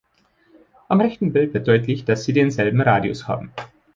[0.87, 3.53] Am rechten Bild wird deutlich, dass sie denselben Radius haben.